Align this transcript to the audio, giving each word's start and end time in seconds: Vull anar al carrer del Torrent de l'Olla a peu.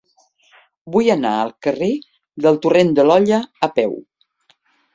Vull 0.95 1.09
anar 1.15 1.33
al 1.41 1.51
carrer 1.67 1.91
del 2.47 2.59
Torrent 2.65 2.91
de 3.01 3.07
l'Olla 3.09 3.41
a 3.69 3.73
peu. 3.79 3.97